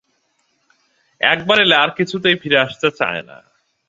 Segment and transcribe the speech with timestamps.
[1.21, 3.37] এক বার এলে আর কিছুতেই ফিরে আসতে চায় না।